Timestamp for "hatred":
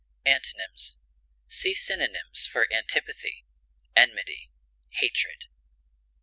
4.93-5.45